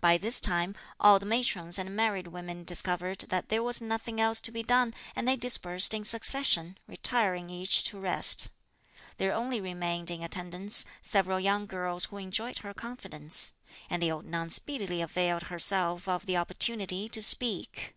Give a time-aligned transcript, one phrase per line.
[0.00, 4.40] By this time, all the matrons and married women discovered that there was nothing else
[4.40, 8.48] to be done, and they dispersed in succession, retiring each to rest.
[9.18, 13.52] There only remained in attendance several young girls who enjoyed her confidence,
[13.88, 17.94] and the old nun speedily availed herself of the opportunity to speak.